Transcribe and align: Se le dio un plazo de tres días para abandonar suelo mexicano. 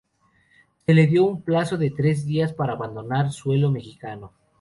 Se 0.83 0.95
le 0.95 1.05
dio 1.05 1.25
un 1.25 1.43
plazo 1.43 1.77
de 1.77 1.91
tres 1.91 2.25
días 2.25 2.53
para 2.53 2.73
abandonar 2.73 3.31
suelo 3.31 3.69
mexicano. 3.69 4.33